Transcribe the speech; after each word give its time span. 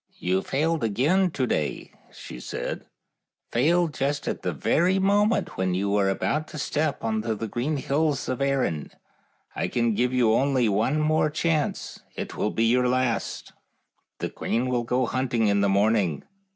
You 0.17 0.41
failed 0.41 0.83
again 0.83 1.29
to 1.29 1.45
day," 1.45 1.91
said 2.09 2.41
she" 2.41 2.79
failed 3.53 3.93
just 3.93 4.27
at 4.27 4.41
the 4.41 4.51
very 4.51 4.97
moment 4.97 5.57
when 5.57 5.75
yon 5.75 5.91
were 5.91 6.09
about 6.09 6.47
to 6.47 6.57
step 6.57 7.03
on 7.03 7.21
the 7.21 7.47
green 7.47 7.77
hills 7.77 8.27
of 8.27 8.41
Erin. 8.41 8.89
I 9.55 9.67
can 9.67 9.93
give 9.93 10.11
you 10.11 10.33
only 10.33 10.67
one 10.67 11.03
chance 11.33 11.99
more. 11.99 12.11
It 12.15 12.35
will 12.35 12.49
be 12.49 12.65
your 12.65 12.89
last. 12.89 13.49
68 13.49 13.51
FAIRY 13.51 13.61
TALES 13.67 14.15
The 14.17 14.29
queen 14.31 14.69
will 14.71 14.83
go 14.83 15.05
hunting 15.05 15.45
in 15.49 15.61
the 15.61 15.69
morning. 15.69 16.23